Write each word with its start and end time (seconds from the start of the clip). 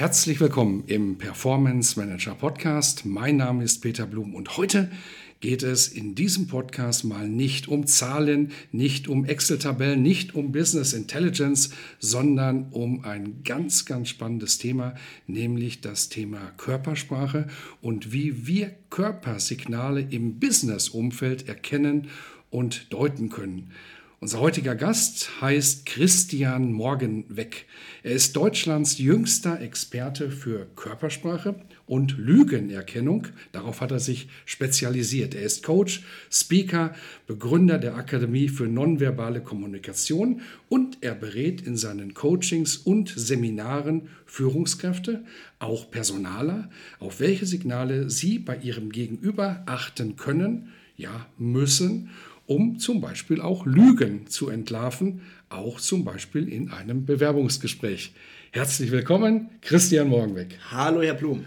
Herzlich 0.00 0.40
willkommen 0.40 0.84
im 0.86 1.18
Performance 1.18 2.00
Manager 2.00 2.34
Podcast. 2.34 3.04
Mein 3.04 3.36
Name 3.36 3.64
ist 3.64 3.80
Peter 3.82 4.06
Blum 4.06 4.34
und 4.34 4.56
heute 4.56 4.90
geht 5.40 5.62
es 5.62 5.88
in 5.88 6.14
diesem 6.14 6.46
Podcast 6.46 7.04
mal 7.04 7.28
nicht 7.28 7.68
um 7.68 7.86
Zahlen, 7.86 8.50
nicht 8.72 9.08
um 9.08 9.26
Excel-Tabellen, 9.26 10.00
nicht 10.00 10.34
um 10.34 10.52
Business 10.52 10.94
Intelligence, 10.94 11.74
sondern 11.98 12.70
um 12.70 13.04
ein 13.04 13.42
ganz, 13.44 13.84
ganz 13.84 14.08
spannendes 14.08 14.56
Thema, 14.56 14.94
nämlich 15.26 15.82
das 15.82 16.08
Thema 16.08 16.50
Körpersprache 16.56 17.48
und 17.82 18.10
wie 18.10 18.46
wir 18.46 18.74
Körpersignale 18.88 20.00
im 20.00 20.38
Business-Umfeld 20.38 21.46
erkennen 21.46 22.08
und 22.48 22.90
deuten 22.90 23.28
können. 23.28 23.70
Unser 24.22 24.40
heutiger 24.40 24.74
Gast 24.74 25.40
heißt 25.40 25.86
Christian 25.86 26.72
Morgenweg. 26.72 27.64
Er 28.02 28.12
ist 28.12 28.36
Deutschlands 28.36 28.98
jüngster 28.98 29.62
Experte 29.62 30.30
für 30.30 30.66
Körpersprache 30.76 31.54
und 31.86 32.18
Lügenerkennung. 32.18 33.28
Darauf 33.52 33.80
hat 33.80 33.92
er 33.92 33.98
sich 33.98 34.28
spezialisiert. 34.44 35.34
Er 35.34 35.40
ist 35.40 35.62
Coach, 35.62 36.02
Speaker, 36.30 36.94
Begründer 37.26 37.78
der 37.78 37.96
Akademie 37.96 38.50
für 38.50 38.66
nonverbale 38.66 39.40
Kommunikation 39.40 40.42
und 40.68 40.98
er 41.00 41.14
berät 41.14 41.62
in 41.62 41.78
seinen 41.78 42.12
Coachings 42.12 42.76
und 42.76 43.08
Seminaren 43.16 44.10
Führungskräfte, 44.26 45.24
auch 45.60 45.90
Personaler, 45.90 46.68
auf 46.98 47.20
welche 47.20 47.46
Signale 47.46 48.10
sie 48.10 48.38
bei 48.38 48.58
ihrem 48.58 48.92
Gegenüber 48.92 49.62
achten 49.64 50.16
können, 50.16 50.74
ja 50.98 51.26
müssen 51.38 52.10
um 52.50 52.80
zum 52.80 53.00
Beispiel 53.00 53.40
auch 53.40 53.64
Lügen 53.64 54.26
zu 54.26 54.48
entlarven, 54.48 55.20
auch 55.50 55.80
zum 55.80 56.04
Beispiel 56.04 56.48
in 56.48 56.72
einem 56.72 57.06
Bewerbungsgespräch. 57.06 58.12
Herzlich 58.50 58.90
willkommen, 58.90 59.50
Christian 59.60 60.08
Morgenweg. 60.08 60.58
Hallo, 60.68 61.00
Herr 61.00 61.14
Blum. 61.14 61.44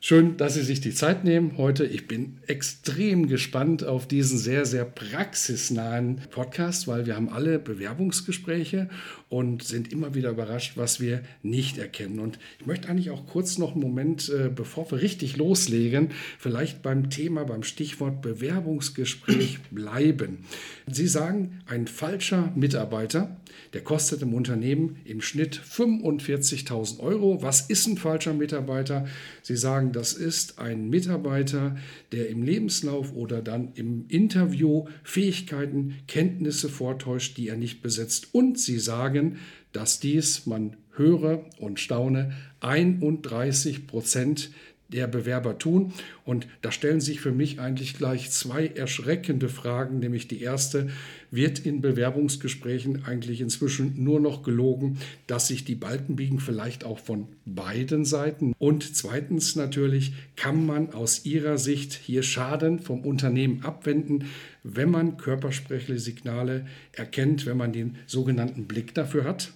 Schön, 0.00 0.36
dass 0.36 0.54
Sie 0.54 0.62
sich 0.62 0.80
die 0.80 0.94
Zeit 0.94 1.24
nehmen 1.24 1.58
heute. 1.58 1.84
Ich 1.84 2.06
bin 2.06 2.38
extrem 2.46 3.26
gespannt 3.26 3.82
auf 3.82 4.06
diesen 4.06 4.38
sehr, 4.38 4.64
sehr 4.64 4.84
praxisnahen 4.84 6.20
Podcast, 6.30 6.86
weil 6.86 7.04
wir 7.06 7.16
haben 7.16 7.28
alle 7.28 7.58
Bewerbungsgespräche 7.58 8.88
und 9.28 9.64
sind 9.64 9.92
immer 9.92 10.14
wieder 10.14 10.30
überrascht, 10.30 10.76
was 10.76 11.00
wir 11.00 11.22
nicht 11.42 11.78
erkennen. 11.78 12.20
Und 12.20 12.38
ich 12.60 12.66
möchte 12.66 12.88
eigentlich 12.88 13.10
auch 13.10 13.26
kurz 13.26 13.58
noch 13.58 13.72
einen 13.72 13.80
Moment, 13.80 14.28
äh, 14.28 14.48
bevor 14.54 14.88
wir 14.92 15.02
richtig 15.02 15.36
loslegen, 15.36 16.10
vielleicht 16.38 16.80
beim 16.80 17.10
Thema, 17.10 17.42
beim 17.44 17.64
Stichwort 17.64 18.22
Bewerbungsgespräch 18.22 19.58
bleiben. 19.72 20.44
Sie 20.86 21.08
sagen, 21.08 21.58
ein 21.66 21.88
falscher 21.88 22.52
Mitarbeiter, 22.54 23.36
der 23.72 23.82
kostet 23.82 24.22
im 24.22 24.34
Unternehmen 24.34 24.96
im 25.04 25.20
Schnitt 25.20 25.60
45.000 25.60 27.00
Euro. 27.00 27.42
Was 27.42 27.62
ist 27.62 27.86
ein 27.86 27.96
falscher 27.96 28.34
Mitarbeiter? 28.34 29.06
Sie 29.42 29.56
sagen, 29.56 29.92
das 29.92 30.12
ist 30.12 30.58
ein 30.58 30.88
Mitarbeiter, 30.88 31.76
der 32.12 32.28
im 32.28 32.42
Lebenslauf 32.42 33.14
oder 33.14 33.42
dann 33.42 33.72
im 33.74 34.06
Interview 34.08 34.86
Fähigkeiten, 35.02 35.96
Kenntnisse 36.06 36.68
vortäuscht, 36.68 37.36
die 37.36 37.48
er 37.48 37.56
nicht 37.56 37.82
besitzt. 37.82 38.34
Und 38.34 38.58
Sie 38.58 38.78
sagen, 38.78 39.38
dass 39.72 40.00
dies, 40.00 40.46
man 40.46 40.76
höre 40.94 41.44
und 41.58 41.80
staune, 41.80 42.32
31 42.60 43.86
Prozent 43.86 44.50
der 44.88 45.06
Bewerber 45.06 45.58
tun. 45.58 45.92
Und 46.24 46.46
da 46.62 46.72
stellen 46.72 47.00
sich 47.00 47.20
für 47.20 47.32
mich 47.32 47.60
eigentlich 47.60 47.94
gleich 47.94 48.30
zwei 48.30 48.66
erschreckende 48.66 49.48
Fragen. 49.48 49.98
Nämlich 49.98 50.28
die 50.28 50.40
erste, 50.40 50.88
wird 51.30 51.58
in 51.58 51.80
Bewerbungsgesprächen 51.80 53.04
eigentlich 53.04 53.40
inzwischen 53.40 54.02
nur 54.02 54.20
noch 54.20 54.42
gelogen, 54.42 54.98
dass 55.26 55.48
sich 55.48 55.64
die 55.64 55.74
Balken 55.74 56.16
biegen, 56.16 56.40
vielleicht 56.40 56.84
auch 56.84 56.98
von 56.98 57.28
beiden 57.44 58.04
Seiten? 58.04 58.54
Und 58.58 58.96
zweitens 58.96 59.56
natürlich, 59.56 60.14
kann 60.36 60.64
man 60.64 60.94
aus 60.94 61.24
Ihrer 61.24 61.58
Sicht 61.58 61.92
hier 61.92 62.22
Schaden 62.22 62.78
vom 62.78 63.02
Unternehmen 63.02 63.62
abwenden, 63.62 64.24
wenn 64.64 64.90
man 64.90 65.16
körpersprechliche 65.16 66.00
Signale 66.00 66.66
erkennt, 66.92 67.46
wenn 67.46 67.56
man 67.56 67.72
den 67.72 67.96
sogenannten 68.06 68.66
Blick 68.66 68.94
dafür 68.94 69.24
hat? 69.24 69.52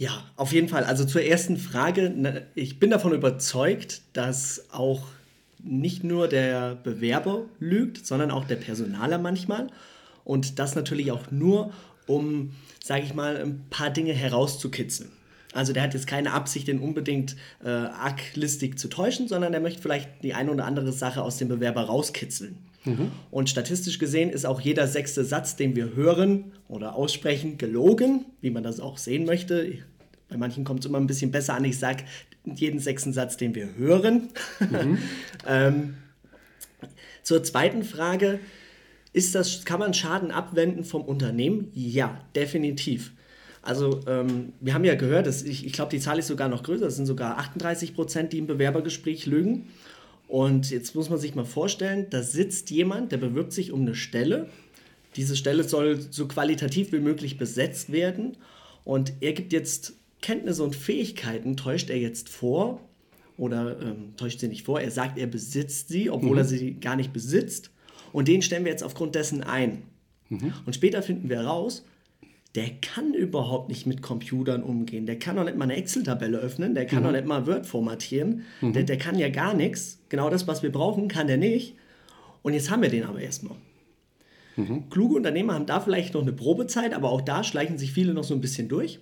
Ja, 0.00 0.24
auf 0.36 0.54
jeden 0.54 0.70
Fall. 0.70 0.84
Also 0.84 1.04
zur 1.04 1.20
ersten 1.20 1.58
Frage. 1.58 2.46
Ich 2.54 2.80
bin 2.80 2.88
davon 2.88 3.12
überzeugt, 3.12 4.00
dass 4.14 4.64
auch 4.72 5.02
nicht 5.62 6.04
nur 6.04 6.26
der 6.26 6.74
Bewerber 6.74 7.42
lügt, 7.58 8.06
sondern 8.06 8.30
auch 8.30 8.46
der 8.46 8.56
Personaler 8.56 9.18
manchmal. 9.18 9.66
Und 10.24 10.58
das 10.58 10.74
natürlich 10.74 11.12
auch 11.12 11.30
nur, 11.30 11.74
um, 12.06 12.52
sage 12.82 13.02
ich 13.04 13.12
mal, 13.12 13.36
ein 13.42 13.66
paar 13.68 13.90
Dinge 13.90 14.14
herauszukitzeln. 14.14 15.10
Also 15.52 15.74
der 15.74 15.82
hat 15.82 15.92
jetzt 15.92 16.06
keine 16.06 16.32
Absicht, 16.32 16.68
den 16.68 16.78
unbedingt 16.78 17.36
äh, 17.62 17.68
arglistig 17.68 18.78
zu 18.78 18.88
täuschen, 18.88 19.28
sondern 19.28 19.52
er 19.52 19.60
möchte 19.60 19.82
vielleicht 19.82 20.22
die 20.22 20.32
eine 20.32 20.50
oder 20.50 20.64
andere 20.64 20.92
Sache 20.92 21.20
aus 21.20 21.36
dem 21.36 21.48
Bewerber 21.48 21.82
rauskitzeln. 21.82 22.56
Mhm. 22.86 23.12
Und 23.30 23.50
statistisch 23.50 23.98
gesehen 23.98 24.30
ist 24.30 24.46
auch 24.46 24.62
jeder 24.62 24.86
sechste 24.86 25.26
Satz, 25.26 25.56
den 25.56 25.76
wir 25.76 25.94
hören 25.94 26.52
oder 26.68 26.94
aussprechen, 26.94 27.58
gelogen, 27.58 28.24
wie 28.40 28.50
man 28.50 28.62
das 28.62 28.80
auch 28.80 28.96
sehen 28.96 29.26
möchte. 29.26 29.78
Bei 30.30 30.36
manchen 30.36 30.64
kommt 30.64 30.80
es 30.80 30.86
immer 30.86 30.98
ein 30.98 31.06
bisschen 31.06 31.30
besser 31.30 31.54
an. 31.54 31.64
Ich 31.64 31.78
sage 31.78 32.04
jeden 32.44 32.78
sechsten 32.78 33.12
Satz, 33.12 33.36
den 33.36 33.54
wir 33.54 33.74
hören. 33.76 34.28
Mhm. 34.60 34.98
ähm, 35.46 35.94
zur 37.22 37.42
zweiten 37.42 37.84
Frage, 37.84 38.40
ist 39.12 39.34
das, 39.34 39.64
kann 39.64 39.80
man 39.80 39.92
Schaden 39.92 40.30
abwenden 40.30 40.84
vom 40.84 41.02
Unternehmen? 41.02 41.70
Ja, 41.74 42.20
definitiv. 42.34 43.12
Also 43.62 44.00
ähm, 44.06 44.52
wir 44.60 44.72
haben 44.72 44.84
ja 44.84 44.94
gehört, 44.94 45.26
dass 45.26 45.42
ich, 45.42 45.66
ich 45.66 45.72
glaube, 45.72 45.90
die 45.90 46.00
Zahl 46.00 46.18
ist 46.18 46.28
sogar 46.28 46.48
noch 46.48 46.62
größer. 46.62 46.86
Es 46.86 46.96
sind 46.96 47.06
sogar 47.06 47.38
38 47.38 47.94
Prozent, 47.94 48.32
die 48.32 48.38
im 48.38 48.46
Bewerbergespräch 48.46 49.26
lügen. 49.26 49.66
Und 50.28 50.70
jetzt 50.70 50.94
muss 50.94 51.10
man 51.10 51.18
sich 51.18 51.34
mal 51.34 51.44
vorstellen, 51.44 52.06
da 52.08 52.22
sitzt 52.22 52.70
jemand, 52.70 53.12
der 53.12 53.18
bewirbt 53.18 53.52
sich 53.52 53.72
um 53.72 53.80
eine 53.80 53.96
Stelle. 53.96 54.48
Diese 55.16 55.36
Stelle 55.36 55.64
soll 55.64 56.00
so 56.10 56.28
qualitativ 56.28 56.92
wie 56.92 57.00
möglich 57.00 57.36
besetzt 57.36 57.90
werden. 57.90 58.36
Und 58.84 59.12
er 59.20 59.32
gibt 59.32 59.52
jetzt 59.52 59.94
Kenntnisse 60.20 60.62
und 60.62 60.76
Fähigkeiten, 60.76 61.56
täuscht 61.56 61.90
er 61.90 61.98
jetzt 61.98 62.28
vor 62.28 62.80
oder 63.36 63.80
ähm, 63.80 64.14
täuscht 64.16 64.40
sie 64.40 64.48
nicht 64.48 64.64
vor. 64.64 64.80
Er 64.80 64.90
sagt, 64.90 65.18
er 65.18 65.26
besitzt 65.26 65.88
sie, 65.88 66.10
obwohl 66.10 66.32
mhm. 66.32 66.38
er 66.38 66.44
sie 66.44 66.74
gar 66.74 66.96
nicht 66.96 67.12
besitzt. 67.12 67.70
Und 68.12 68.28
den 68.28 68.42
stellen 68.42 68.64
wir 68.64 68.72
jetzt 68.72 68.82
aufgrund 68.82 69.14
dessen 69.14 69.42
ein. 69.42 69.82
Mhm. 70.28 70.52
Und 70.66 70.74
später 70.74 71.02
finden 71.02 71.28
wir 71.28 71.38
heraus, 71.38 71.84
der 72.54 72.68
kann 72.82 73.14
überhaupt 73.14 73.68
nicht 73.68 73.86
mit 73.86 74.02
Computern 74.02 74.62
umgehen. 74.62 75.06
Der 75.06 75.18
kann 75.18 75.36
doch 75.36 75.44
nicht 75.44 75.56
mal 75.56 75.64
eine 75.64 75.76
Excel-Tabelle 75.76 76.38
öffnen, 76.38 76.74
der 76.74 76.86
kann 76.86 77.00
mhm. 77.00 77.04
doch 77.04 77.12
nicht 77.12 77.26
mal 77.26 77.46
Word 77.46 77.66
formatieren. 77.66 78.42
Mhm. 78.60 78.72
Der, 78.72 78.82
der 78.82 78.98
kann 78.98 79.18
ja 79.18 79.28
gar 79.28 79.54
nichts. 79.54 80.00
Genau 80.08 80.30
das, 80.30 80.46
was 80.48 80.62
wir 80.62 80.72
brauchen, 80.72 81.08
kann 81.08 81.28
der 81.28 81.36
nicht. 81.36 81.76
Und 82.42 82.54
jetzt 82.54 82.70
haben 82.70 82.82
wir 82.82 82.88
den 82.88 83.04
aber 83.04 83.20
erstmal. 83.20 83.56
Mhm. 84.56 84.90
Kluge 84.90 85.14
Unternehmer 85.14 85.54
haben 85.54 85.66
da 85.66 85.80
vielleicht 85.80 86.14
noch 86.14 86.22
eine 86.22 86.32
Probezeit, 86.32 86.92
aber 86.92 87.10
auch 87.10 87.20
da 87.20 87.44
schleichen 87.44 87.78
sich 87.78 87.92
viele 87.92 88.14
noch 88.14 88.24
so 88.24 88.34
ein 88.34 88.40
bisschen 88.40 88.68
durch. 88.68 88.98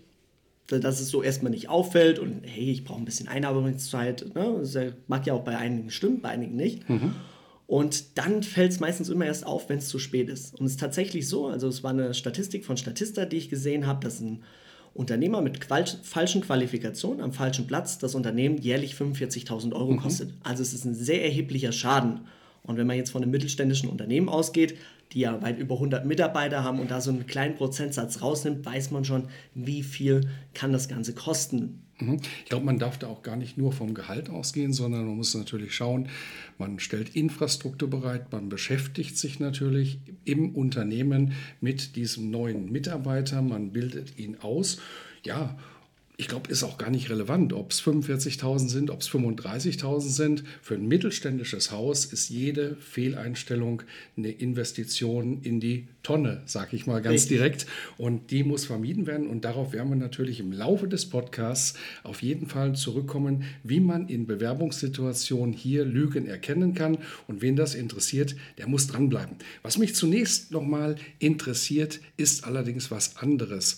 Dass 0.69 1.00
es 1.00 1.09
so 1.09 1.23
erstmal 1.23 1.50
nicht 1.50 1.69
auffällt 1.69 2.19
und 2.19 2.43
hey, 2.44 2.70
ich 2.70 2.85
brauche 2.85 3.00
ein 3.00 3.06
bisschen 3.06 3.26
Einarbeitungszeit. 3.26 4.35
Ne? 4.35 4.56
Das 4.61 4.76
mag 5.06 5.26
ja 5.26 5.32
auch 5.32 5.43
bei 5.43 5.56
einigen 5.56 5.91
stimmen, 5.91 6.20
bei 6.20 6.29
einigen 6.29 6.56
nicht. 6.56 6.88
Mhm. 6.88 7.15
Und 7.67 8.19
dann 8.19 8.43
fällt 8.43 8.73
es 8.73 8.81
meistens 8.81 9.11
immer 9.11 9.26
erst 9.26 9.47
auf, 9.47 9.69
wenn 9.69 9.79
es 9.79 9.88
zu 9.88 9.99
spät 9.99 10.29
ist. 10.29 10.59
Und 10.59 10.67
es 10.67 10.73
ist 10.73 10.81
tatsächlich 10.81 11.29
so, 11.29 11.49
also 11.49 11.69
es 11.69 11.82
war 11.82 11.91
eine 11.91 12.15
Statistik 12.15 12.65
von 12.65 12.79
Statista, 12.79 13.26
die 13.26 13.37
ich 13.37 13.50
gesehen 13.50 13.87
habe, 13.87 14.00
dass 14.03 14.20
ein 14.20 14.43
Unternehmer 14.94 15.43
mit 15.43 15.65
falschen 15.65 16.41
Qualifikationen 16.41 17.21
am 17.21 17.32
falschen 17.32 17.67
Platz 17.67 17.99
das 17.99 18.14
Unternehmen 18.14 18.59
jährlich 18.59 18.94
45.000 18.94 19.73
Euro 19.75 19.93
mhm. 19.93 19.99
kostet. 19.99 20.32
Also 20.43 20.62
es 20.62 20.73
ist 20.73 20.87
ein 20.87 20.94
sehr 20.94 21.23
erheblicher 21.25 21.73
Schaden. 21.73 22.23
Und 22.63 22.77
wenn 22.77 22.87
man 22.87 22.97
jetzt 22.97 23.11
von 23.11 23.23
einem 23.23 23.31
mittelständischen 23.31 23.89
Unternehmen 23.89 24.29
ausgeht, 24.29 24.77
die 25.13 25.21
ja 25.21 25.41
weit 25.43 25.59
über 25.59 25.77
100 25.77 26.05
Mitarbeiter 26.05 26.65
haben 26.65 26.81
und 26.81 26.91
da 26.91 27.01
so 27.01 27.11
einen 27.11 27.27
kleinen 27.27 27.55
Prozentsatz 27.55 28.21
rausnimmt, 28.21 28.65
weiß 28.65 28.91
man 28.91 29.05
schon, 29.05 29.29
wie 29.55 29.83
viel 29.83 30.29
kann 30.55 30.73
das 30.73 30.89
Ganze 30.89 31.15
kosten. 31.15 31.83
Mhm. 32.01 32.21
Ich 32.45 32.49
glaube, 32.49 32.67
man 32.67 32.79
darf 32.79 32.99
da 32.99 33.09
auch 33.09 33.23
gar 33.23 33.37
nicht 33.37 33.59
nur 33.59 33.73
vom 33.73 33.95
Gehalt 33.95 34.31
ausgehen, 34.31 34.73
sondern 34.73 35.07
man 35.07 35.17
muss 35.17 35.35
natürlich 35.35 35.75
schauen, 35.75 36.09
man 36.59 36.79
stellt 36.79 37.17
Infrastruktur 37.17 37.89
bereit, 37.89 38.31
man 38.33 38.49
beschäftigt 38.49 39.17
sich 39.17 39.41
natürlich 39.41 39.99
im 40.25 40.55
Unternehmen 40.55 41.33
mit 41.61 41.97
diesem 41.97 42.31
neuen 42.31 42.71
Mitarbeiter, 42.71 43.43
man 43.43 43.73
bildet 43.73 44.19
ihn 44.19 44.37
aus. 44.41 44.79
Ja, 45.25 45.59
ich 46.20 46.26
glaube, 46.26 46.50
ist 46.50 46.65
auch 46.65 46.79
gar 46.79 46.91
nicht 46.91 47.11
relevant, 47.11 47.53
ob 47.53 47.70
es 47.70 47.81
45.000 47.81 48.69
sind, 48.69 48.91
ob 48.91 49.03
es 49.03 49.09
35.000 49.09 50.00
sind. 50.00 50.44
Für 50.62 50.75
ein 50.75 50.88
mittelständisches 50.88 51.70
Haus 51.70 52.06
ist 52.06 52.29
jede 52.29 52.75
Fehleinstellung 52.81 53.82
eine 54.17 54.32
Investition 54.32 55.43
in 55.43 55.61
die 55.61 55.87
Tonne, 56.03 56.43
sage 56.44 56.75
ich 56.75 56.88
mal 56.88 57.00
ganz 57.03 57.23
Richtig. 57.23 57.38
direkt. 57.38 57.67
Und 57.99 58.32
die 58.32 58.43
muss 58.43 58.65
vermieden 58.65 59.06
werden. 59.06 59.29
Und 59.29 59.44
darauf 59.44 59.73
werden 59.73 59.91
wir 59.91 59.97
natürlich 59.97 60.41
im 60.41 60.50
Laufe 60.50 60.88
des 60.88 61.06
Podcasts 61.06 61.79
auf 62.03 62.21
jeden 62.21 62.49
Fall 62.49 62.75
zurückkommen, 62.75 63.44
wie 63.62 63.79
man 63.79 64.09
in 64.09 64.26
Bewerbungssituationen 64.26 65.53
hier 65.53 65.85
Lügen 65.85 66.26
erkennen 66.26 66.75
kann. 66.75 66.99
Und 67.29 67.43
wen 67.43 67.55
das 67.55 67.76
interessiert, 67.76 68.35
der 68.59 68.67
muss 68.67 68.88
dranbleiben. 68.88 69.37
Was 69.62 69.79
mich 69.79 69.94
zunächst 69.94 70.50
nochmal 70.50 70.97
interessiert, 71.21 72.00
ist 72.17 72.43
allerdings 72.43 72.91
was 72.91 73.19
anderes. 73.19 73.76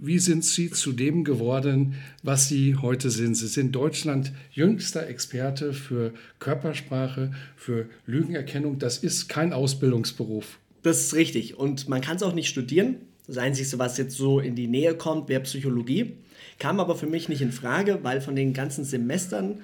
Wie 0.00 0.20
sind 0.20 0.44
Sie 0.44 0.70
zu 0.70 0.92
dem 0.92 1.24
geworden, 1.24 1.94
was 2.22 2.48
Sie 2.48 2.76
heute 2.76 3.10
sind. 3.10 3.34
Sie 3.34 3.48
sind 3.48 3.72
Deutschland 3.72 4.32
jüngster 4.52 5.08
Experte 5.08 5.72
für 5.72 6.12
Körpersprache, 6.38 7.32
für 7.56 7.86
Lügenerkennung. 8.06 8.78
Das 8.78 8.98
ist 8.98 9.28
kein 9.28 9.52
Ausbildungsberuf. 9.52 10.58
Das 10.82 11.00
ist 11.00 11.14
richtig. 11.14 11.58
Und 11.58 11.88
man 11.88 12.00
kann 12.00 12.16
es 12.16 12.22
auch 12.22 12.34
nicht 12.34 12.48
studieren. 12.48 12.96
Das 13.26 13.38
Einzige, 13.38 13.78
was 13.78 13.98
jetzt 13.98 14.16
so 14.16 14.38
in 14.38 14.54
die 14.54 14.68
Nähe 14.68 14.94
kommt, 14.94 15.28
wäre 15.28 15.42
Psychologie. 15.42 16.14
Kam 16.58 16.78
aber 16.78 16.94
für 16.94 17.06
mich 17.06 17.28
nicht 17.28 17.42
in 17.42 17.52
Frage, 17.52 17.98
weil 18.02 18.20
von 18.20 18.36
den 18.36 18.52
ganzen 18.52 18.84
Semestern 18.84 19.60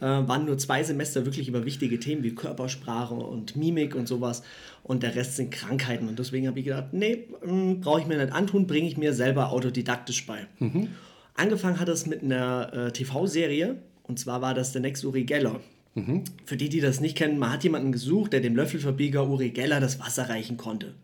äh, 0.00 0.02
waren 0.02 0.44
nur 0.44 0.58
zwei 0.58 0.82
Semester 0.82 1.24
wirklich 1.24 1.48
über 1.48 1.64
wichtige 1.64 2.00
Themen 2.00 2.22
wie 2.22 2.34
Körpersprache 2.34 3.14
und 3.14 3.56
Mimik 3.56 3.94
und 3.94 4.08
sowas. 4.08 4.42
Und 4.82 5.02
der 5.02 5.14
Rest 5.14 5.36
sind 5.36 5.50
Krankheiten. 5.50 6.08
Und 6.08 6.18
deswegen 6.18 6.46
habe 6.46 6.58
ich 6.58 6.64
gedacht, 6.64 6.92
nee, 6.92 7.24
hm, 7.42 7.80
brauche 7.80 8.00
ich 8.00 8.06
mir 8.06 8.18
nicht 8.18 8.32
antun, 8.32 8.66
bringe 8.66 8.88
ich 8.88 8.96
mir 8.96 9.14
selber 9.14 9.50
autodidaktisch 9.50 10.26
bei. 10.26 10.46
Mhm. 10.58 10.88
Angefangen 11.34 11.80
hat 11.80 11.88
es 11.88 12.06
mit 12.06 12.22
einer 12.22 12.72
äh, 12.72 12.92
TV-Serie 12.92 13.76
und 14.04 14.18
zwar 14.18 14.40
war 14.42 14.54
das 14.54 14.72
der 14.72 14.82
Next 14.82 15.04
Uri 15.04 15.24
Geller. 15.24 15.60
Mhm. 15.94 16.24
Für 16.44 16.56
die, 16.56 16.68
die 16.68 16.80
das 16.80 17.00
nicht 17.00 17.16
kennen, 17.16 17.38
man 17.38 17.52
hat 17.52 17.64
jemanden 17.64 17.92
gesucht, 17.92 18.32
der 18.32 18.40
dem 18.40 18.56
Löffelverbieger 18.56 19.28
Uri 19.28 19.50
Geller 19.50 19.80
das 19.80 20.00
Wasser 20.00 20.28
reichen 20.28 20.56
konnte. 20.56 20.94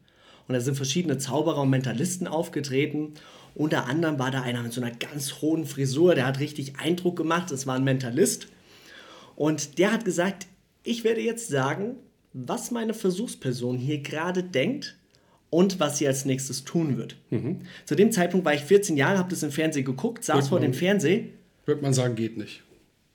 Und 0.46 0.54
da 0.54 0.60
sind 0.60 0.74
verschiedene 0.74 1.18
Zauberer 1.18 1.62
und 1.62 1.70
Mentalisten 1.70 2.26
aufgetreten. 2.26 3.14
Unter 3.54 3.86
anderem 3.86 4.18
war 4.18 4.30
da 4.30 4.42
einer 4.42 4.62
mit 4.62 4.72
so 4.72 4.80
einer 4.80 4.90
ganz 4.90 5.40
hohen 5.40 5.64
Frisur, 5.64 6.14
der 6.14 6.26
hat 6.26 6.40
richtig 6.40 6.78
Eindruck 6.78 7.16
gemacht. 7.16 7.50
Das 7.50 7.66
war 7.66 7.76
ein 7.76 7.84
Mentalist. 7.84 8.48
Und 9.40 9.78
der 9.78 9.90
hat 9.90 10.04
gesagt, 10.04 10.48
ich 10.82 11.02
werde 11.02 11.22
jetzt 11.22 11.48
sagen, 11.48 11.96
was 12.34 12.70
meine 12.70 12.92
Versuchsperson 12.92 13.78
hier 13.78 14.02
gerade 14.02 14.42
denkt 14.42 14.98
und 15.48 15.80
was 15.80 15.96
sie 15.96 16.06
als 16.06 16.26
nächstes 16.26 16.64
tun 16.64 16.98
wird. 16.98 17.16
Mhm. 17.30 17.62
Zu 17.86 17.94
dem 17.94 18.12
Zeitpunkt 18.12 18.44
war 18.44 18.52
ich 18.52 18.60
14 18.60 18.98
Jahre, 18.98 19.16
habe 19.16 19.30
das 19.30 19.42
im 19.42 19.50
Fernsehen 19.50 19.86
geguckt, 19.86 20.24
saß 20.24 20.36
wird 20.36 20.48
vor 20.48 20.60
dem 20.60 20.74
Fernseher. 20.74 21.22
Würde 21.64 21.80
man 21.80 21.94
sagen, 21.94 22.16
geht 22.16 22.36
nicht. 22.36 22.62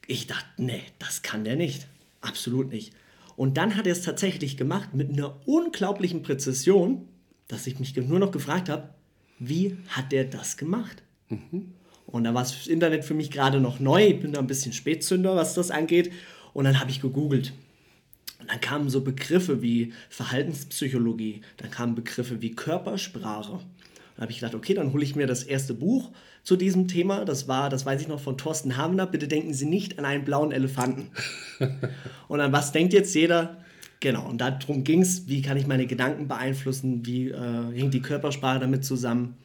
Ich 0.07 0.25
dachte, 0.25 0.47
nee, 0.57 0.81
das 0.97 1.21
kann 1.21 1.43
der 1.43 1.57
nicht. 1.57 1.85
Absolut 2.21 2.71
nicht. 2.71 2.95
Und 3.35 3.57
dann 3.57 3.75
hat 3.75 3.85
er 3.85 3.93
es 3.93 4.01
tatsächlich 4.01 4.57
gemacht 4.57 4.95
mit 4.95 5.11
einer 5.11 5.47
unglaublichen 5.47 6.23
Präzision, 6.23 7.07
dass 7.47 7.67
ich 7.67 7.77
mich 7.77 7.95
nur 7.95 8.17
noch 8.17 8.31
gefragt 8.31 8.67
habe, 8.67 8.89
wie 9.37 9.77
hat 9.89 10.11
der 10.11 10.23
das 10.25 10.57
gemacht? 10.57 11.03
Mhm. 11.29 11.74
Und 12.07 12.23
da 12.23 12.33
war 12.33 12.43
das 12.43 12.67
Internet 12.67 13.03
für 13.03 13.13
mich 13.13 13.31
gerade 13.31 13.59
noch 13.59 13.79
neu. 13.79 14.05
Ich 14.07 14.19
bin 14.19 14.33
da 14.33 14.39
ein 14.39 14.47
bisschen 14.47 14.73
Spätzünder, 14.73 15.35
was 15.35 15.53
das 15.53 15.71
angeht. 15.71 16.11
Und 16.53 16.65
dann 16.65 16.79
habe 16.79 16.91
ich 16.91 17.01
gegoogelt. 17.01 17.53
Und 18.39 18.51
dann 18.51 18.61
kamen 18.61 18.89
so 18.89 19.01
Begriffe 19.01 19.61
wie 19.61 19.93
Verhaltenspsychologie, 20.09 21.41
dann 21.57 21.71
kamen 21.71 21.95
Begriffe 21.95 22.41
wie 22.41 22.51
Körpersprache. 22.51 23.53
Dann 24.15 24.21
habe 24.21 24.31
ich 24.31 24.39
gedacht, 24.39 24.55
okay, 24.55 24.73
dann 24.73 24.93
hole 24.93 25.03
ich 25.03 25.15
mir 25.15 25.27
das 25.27 25.43
erste 25.43 25.73
Buch 25.73 26.11
zu 26.43 26.55
diesem 26.55 26.87
Thema. 26.87 27.25
Das 27.25 27.47
war, 27.47 27.69
das 27.69 27.85
weiß 27.85 28.01
ich 28.01 28.07
noch, 28.07 28.19
von 28.19 28.37
Thorsten 28.37 28.77
Havener. 28.77 29.07
Bitte 29.07 29.27
denken 29.27 29.53
Sie 29.53 29.65
nicht 29.65 29.97
an 29.99 30.05
einen 30.05 30.23
blauen 30.23 30.51
Elefanten. 30.51 31.09
und 32.27 32.39
an 32.39 32.51
was 32.51 32.71
denkt 32.71 32.93
jetzt 32.93 33.15
jeder? 33.15 33.57
Genau, 33.99 34.29
und 34.29 34.39
darum 34.39 34.83
ging 34.83 35.01
es, 35.01 35.27
wie 35.27 35.41
kann 35.41 35.57
ich 35.57 35.65
meine 35.65 35.87
Gedanken 35.87 36.27
beeinflussen, 36.27 37.05
wie 37.05 37.29
äh, 37.29 37.73
hängt 37.73 37.93
die 37.93 38.01
Körpersprache 38.01 38.59
damit 38.59 38.85
zusammen. 38.85 39.35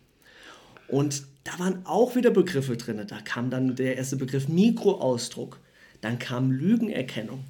Und 0.88 1.22
da 1.44 1.58
waren 1.58 1.84
auch 1.86 2.16
wieder 2.16 2.30
Begriffe 2.30 2.76
drin. 2.76 3.00
Da 3.06 3.20
kam 3.20 3.50
dann 3.50 3.76
der 3.76 3.96
erste 3.96 4.16
Begriff 4.16 4.48
Mikroausdruck, 4.48 5.58
dann 6.00 6.18
kam 6.18 6.50
Lügenerkennung. 6.50 7.44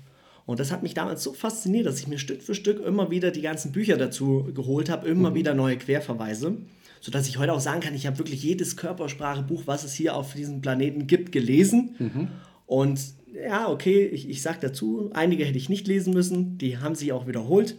Und 0.47 0.59
das 0.59 0.73
hat 0.73 0.83
mich 0.83 0.95
damals 0.95 1.23
so 1.23 1.33
fasziniert, 1.33 1.87
dass 1.87 2.01
ich 2.01 2.09
mir 2.09 2.19
Stück 2.19 2.43
für 2.43 2.55
Stück 2.55 2.85
immer 2.85 3.11
wieder 3.11 3.31
die 3.31 3.43
ganzen 3.43 3.73
Bücher 3.73 3.97
dazu 3.97 4.51
geholt 4.53 4.91
habe, 4.91 5.09
immer 5.09 5.31
mhm. 5.31 5.35
wieder 5.35 5.55
neue 5.55 5.77
Querverweise, 5.77 6.57
sodass 7.01 7.29
ich 7.29 7.39
heute 7.39 7.53
auch 7.53 7.61
sagen 7.61 7.81
kann, 7.81 7.95
ich 7.95 8.07
habe 8.07 8.19
wirklich 8.19 8.43
jedes 8.43 8.77
Körpersprachebuch, 8.77 9.63
was 9.67 9.85
es 9.85 9.95
hier 9.95 10.17
auf 10.17 10.35
diesem 10.35 10.61
Planeten 10.61 11.07
gibt, 11.07 11.31
gelesen. 11.31 11.95
Mhm. 11.99 12.29
Und 12.67 13.01
ja, 13.33 13.69
okay, 13.69 14.07
ich, 14.07 14.29
ich 14.29 14.43
sage 14.43 14.59
dazu, 14.61 15.11
einige 15.15 15.45
hätte 15.45 15.59
ich 15.59 15.69
nicht 15.69 15.87
lesen 15.87 16.13
müssen, 16.13 16.59
die 16.59 16.79
haben 16.79 16.95
sich 16.95 17.13
auch 17.13 17.27
wiederholt. 17.27 17.77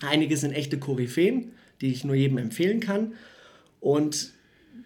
Einige 0.00 0.36
sind 0.36 0.52
echte 0.52 0.78
Koryphäen, 0.78 1.52
die 1.80 1.88
ich 1.92 2.04
nur 2.04 2.14
jedem 2.14 2.38
empfehlen 2.38 2.80
kann. 2.80 3.12
Und 3.80 4.32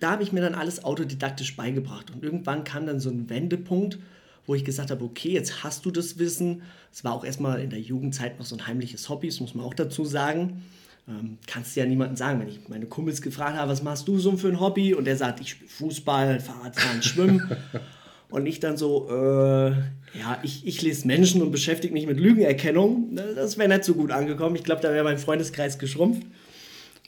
da 0.00 0.12
habe 0.12 0.22
ich 0.22 0.32
mir 0.32 0.40
dann 0.40 0.54
alles 0.54 0.84
autodidaktisch 0.84 1.56
beigebracht. 1.56 2.10
Und 2.10 2.22
irgendwann 2.22 2.64
kam 2.64 2.86
dann 2.86 3.00
so 3.00 3.10
ein 3.10 3.28
Wendepunkt, 3.30 3.98
wo 4.46 4.54
ich 4.54 4.64
gesagt 4.64 4.90
habe, 4.90 5.04
okay, 5.04 5.30
jetzt 5.30 5.62
hast 5.62 5.84
du 5.84 5.90
das 5.90 6.18
Wissen. 6.18 6.62
Es 6.92 7.04
war 7.04 7.12
auch 7.12 7.24
erstmal 7.24 7.60
in 7.60 7.70
der 7.70 7.80
Jugendzeit 7.80 8.38
noch 8.38 8.46
so 8.46 8.56
ein 8.56 8.66
heimliches 8.66 9.08
Hobby, 9.08 9.28
das 9.28 9.40
muss 9.40 9.54
man 9.54 9.64
auch 9.64 9.74
dazu 9.74 10.04
sagen. 10.04 10.62
Ähm, 11.08 11.38
kannst 11.46 11.74
du 11.74 11.80
ja 11.80 11.86
niemandem 11.86 12.16
sagen, 12.16 12.40
wenn 12.40 12.48
ich 12.48 12.68
meine 12.68 12.86
Kumpels 12.86 13.22
gefragt 13.22 13.56
habe, 13.56 13.70
was 13.70 13.82
machst 13.82 14.06
du 14.06 14.18
so 14.18 14.36
für 14.36 14.48
ein 14.48 14.60
Hobby? 14.60 14.94
Und 14.94 15.04
der 15.04 15.16
sagt, 15.16 15.40
ich 15.40 15.50
spiele 15.50 15.70
Fußball, 15.70 16.40
Fahrradfahren, 16.40 17.02
Schwimmen. 17.02 17.50
und 18.30 18.46
ich 18.46 18.60
dann 18.60 18.76
so, 18.76 19.08
äh, 19.10 19.70
ja, 20.18 20.38
ich, 20.42 20.66
ich 20.66 20.80
lese 20.82 21.06
Menschen 21.06 21.42
und 21.42 21.50
beschäftige 21.50 21.92
mich 21.92 22.06
mit 22.06 22.20
Lügenerkennung. 22.20 23.16
Das 23.16 23.58
wäre 23.58 23.68
nicht 23.68 23.84
so 23.84 23.94
gut 23.94 24.10
angekommen. 24.10 24.56
Ich 24.56 24.64
glaube, 24.64 24.80
da 24.80 24.92
wäre 24.92 25.04
mein 25.04 25.18
Freundeskreis 25.18 25.78
geschrumpft. 25.78 26.22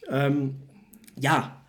Ähm, 0.08 0.56
ja, 1.20 1.63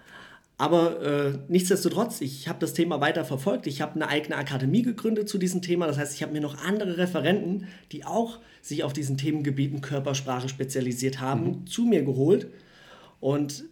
aber 0.58 1.02
äh, 1.02 1.38
nichtsdestotrotz, 1.50 2.22
ich 2.22 2.48
habe 2.48 2.60
das 2.60 2.74
Thema 2.74 3.02
weiter 3.02 3.26
verfolgt. 3.26 3.68
Ich 3.68 3.82
habe 3.82 3.96
eine 3.96 4.08
eigene 4.08 4.38
Akademie 4.38 4.84
gegründet 4.84 5.28
zu 5.28 5.38
diesem 5.38 5.62
Thema. 5.62 5.86
Das 5.86 5.98
heißt, 5.98 6.14
ich 6.14 6.24
habe 6.24 6.32
mir 6.32 6.40
noch 6.40 6.64
andere 6.64 6.98
Referenten, 6.98 7.68
die 7.92 8.06
auch 8.06 8.40
sich 8.62 8.84
auf 8.84 8.94
diesen 8.94 9.18
Themengebieten 9.18 9.82
Körpersprache 9.82 10.48
spezialisiert 10.48 11.20
haben, 11.20 11.46
mhm. 11.46 11.68
zu 11.68 11.84
mir 11.84 12.04
geholt 12.04 12.48
und 13.20 13.66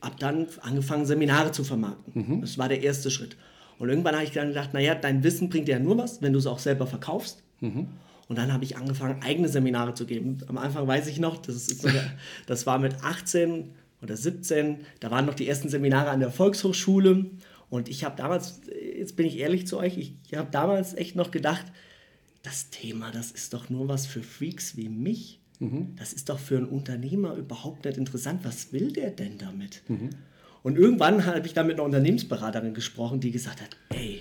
habe 0.00 0.16
dann 0.18 0.46
angefangen, 0.62 1.04
Seminare 1.04 1.52
zu 1.52 1.62
vermarkten. 1.62 2.12
Mhm. 2.14 2.40
Das 2.40 2.56
war 2.56 2.68
der 2.68 2.82
erste 2.82 3.10
Schritt. 3.10 3.36
Und 3.78 3.90
irgendwann 3.90 4.14
habe 4.14 4.24
ich 4.24 4.32
dann 4.32 4.48
gedacht, 4.48 4.72
naja, 4.72 4.94
dein 4.94 5.22
Wissen 5.22 5.50
bringt 5.50 5.68
dir 5.68 5.72
ja 5.72 5.78
nur 5.78 5.98
was, 5.98 6.22
wenn 6.22 6.32
du 6.32 6.38
es 6.38 6.46
auch 6.46 6.58
selber 6.58 6.86
verkaufst. 6.86 7.42
Mhm. 7.60 7.88
Und 8.28 8.36
dann 8.38 8.52
habe 8.52 8.64
ich 8.64 8.76
angefangen, 8.76 9.22
eigene 9.22 9.48
Seminare 9.48 9.94
zu 9.94 10.06
geben. 10.06 10.38
Am 10.48 10.58
Anfang 10.58 10.86
weiß 10.86 11.06
ich 11.08 11.18
noch, 11.18 11.36
das, 11.36 11.56
ist 11.56 11.86
das 12.46 12.66
war 12.66 12.78
mit 12.78 13.02
18 13.02 13.72
oder 14.02 14.16
17, 14.16 14.78
da 15.00 15.10
waren 15.10 15.26
noch 15.26 15.34
die 15.34 15.48
ersten 15.48 15.68
Seminare 15.68 16.10
an 16.10 16.20
der 16.20 16.30
Volkshochschule 16.30 17.30
und 17.70 17.88
ich 17.88 18.04
habe 18.04 18.16
damals, 18.16 18.60
jetzt 18.96 19.16
bin 19.16 19.26
ich 19.26 19.38
ehrlich 19.38 19.66
zu 19.66 19.78
euch, 19.78 19.98
ich 19.98 20.34
habe 20.34 20.50
damals 20.50 20.94
echt 20.94 21.16
noch 21.16 21.30
gedacht, 21.30 21.66
das 22.42 22.70
Thema, 22.70 23.10
das 23.10 23.30
ist 23.30 23.52
doch 23.52 23.68
nur 23.68 23.88
was 23.88 24.06
für 24.06 24.22
Freaks 24.22 24.76
wie 24.76 24.88
mich. 24.88 25.40
Mhm. 25.58 25.96
Das 25.96 26.12
ist 26.12 26.28
doch 26.28 26.38
für 26.38 26.56
einen 26.56 26.68
Unternehmer 26.68 27.34
überhaupt 27.34 27.84
nicht 27.84 27.98
interessant. 27.98 28.44
Was 28.44 28.72
will 28.72 28.92
der 28.92 29.10
denn 29.10 29.38
damit? 29.38 29.82
Mhm. 29.88 30.10
Und 30.62 30.78
irgendwann 30.78 31.26
habe 31.26 31.46
ich 31.46 31.54
dann 31.54 31.66
mit 31.66 31.76
einer 31.76 31.84
Unternehmensberaterin 31.84 32.74
gesprochen, 32.74 33.20
die 33.20 33.30
gesagt 33.30 33.60
hat, 33.60 33.76
ey, 33.90 34.20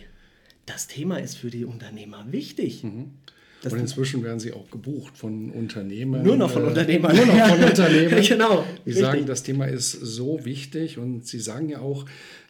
das 0.66 0.88
Thema 0.88 1.18
ist 1.18 1.38
für 1.38 1.50
die 1.50 1.66
Unternehmer 1.66 2.26
wichtig. 2.32 2.84
Mhm. 2.84 3.12
Das 3.62 3.74
und 3.74 3.80
inzwischen 3.80 4.24
werden 4.24 4.40
sie 4.40 4.54
auch 4.54 4.70
gebucht 4.70 5.18
von 5.18 5.50
Unternehmen. 5.50 6.24
Nur 6.24 6.38
noch 6.38 6.52
von 6.52 6.64
äh, 6.64 6.68
Unternehmern. 6.68 7.16
Nur 7.16 7.26
noch 7.26 7.48
von 7.48 7.64
Unternehmen. 7.64 8.24
genau. 8.24 8.66
Die 8.86 8.90
richtig. 8.90 9.06
sagen, 9.06 9.26
das 9.26 9.44
Thema 9.44 9.66
ist 9.66 9.92
so 9.92 10.46
wichtig 10.46 10.98
und 10.98 11.26
sie 11.26 11.40
sagen 11.40 11.70
ja 11.70 11.80
auch, 11.80 12.06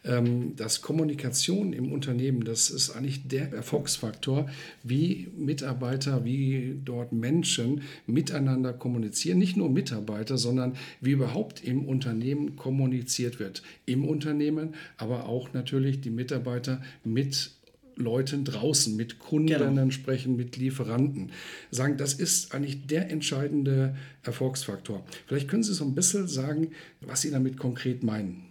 ähm, 0.08 0.56
dass 0.56 0.82
Kommunikation 0.82 1.74
im 1.74 1.92
Unternehmen, 1.92 2.44
das 2.44 2.70
ist 2.70 2.92
eigentlich 2.92 3.28
der 3.28 3.52
Erfolgsfaktor, 3.52 4.50
wie 4.84 5.28
Mitarbeiter, 5.38 6.24
wie 6.24 6.80
dort 6.84 7.12
Menschen 7.12 7.82
miteinander 8.06 8.74
kommunizieren. 8.74 9.38
Nicht 9.38 9.58
nur 9.58 9.70
Mitarbeiter, 9.70 10.38
sondern 10.38 10.74
wie 11.02 11.12
überhaupt 11.12 11.64
im 11.64 11.86
Unternehmen 11.86 12.56
kommuniziert 12.56 13.40
wird. 13.40 13.64
Im 13.86 14.06
Unternehmen, 14.06 14.76
aber 14.98 15.28
auch 15.28 15.54
natürlich 15.54 16.02
die 16.02 16.10
Mitarbeiter 16.10 16.82
mit 17.04 17.52
Leuten 17.98 18.46
draußen, 18.46 18.96
mit 18.96 19.20
Kunden 19.20 19.48
genau. 19.48 19.90
sprechen, 19.90 20.36
mit 20.36 20.56
Lieferanten. 20.58 21.32
Sagen, 21.72 21.98
das 21.98 22.14
ist 22.14 22.54
eigentlich 22.54 22.88
der 22.88 23.10
entscheidende 23.10 23.96
Erfolgsfaktor. 24.24 25.04
Vielleicht 25.26 25.48
können 25.48 25.64
Sie 25.64 25.74
so 25.74 25.84
ein 25.84 25.96
bisschen 25.96 26.28
sagen, 26.28 26.72
was 27.02 27.22
Sie 27.22 27.32
damit 27.32 27.58
konkret 27.58 28.04
meinen. 28.04 28.44